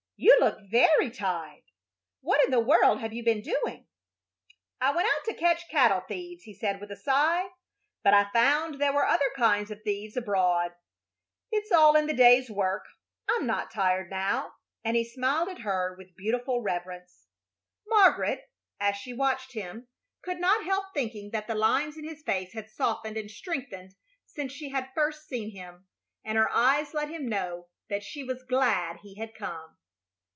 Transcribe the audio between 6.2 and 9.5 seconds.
he said, with a sigh, "but I found there were other